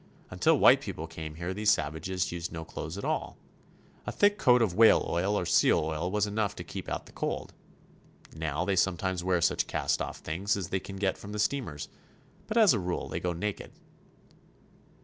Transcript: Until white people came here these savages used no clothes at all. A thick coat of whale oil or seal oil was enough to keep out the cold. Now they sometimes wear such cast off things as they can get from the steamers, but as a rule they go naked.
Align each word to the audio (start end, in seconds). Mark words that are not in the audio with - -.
Until 0.31 0.57
white 0.57 0.81
people 0.81 1.05
came 1.05 1.35
here 1.35 1.53
these 1.53 1.69
savages 1.69 2.31
used 2.31 2.51
no 2.51 2.65
clothes 2.65 2.97
at 2.97 3.05
all. 3.05 3.37
A 4.07 4.11
thick 4.11 4.39
coat 4.39 4.59
of 4.63 4.73
whale 4.73 5.05
oil 5.07 5.35
or 5.37 5.45
seal 5.45 5.77
oil 5.79 6.09
was 6.09 6.25
enough 6.25 6.55
to 6.55 6.63
keep 6.63 6.89
out 6.89 7.05
the 7.05 7.11
cold. 7.11 7.53
Now 8.35 8.65
they 8.65 8.75
sometimes 8.75 9.23
wear 9.23 9.41
such 9.41 9.67
cast 9.67 10.01
off 10.01 10.17
things 10.17 10.57
as 10.57 10.69
they 10.69 10.79
can 10.79 10.95
get 10.95 11.19
from 11.19 11.33
the 11.33 11.37
steamers, 11.37 11.87
but 12.47 12.57
as 12.57 12.73
a 12.73 12.79
rule 12.79 13.09
they 13.09 13.19
go 13.19 13.31
naked. 13.33 13.73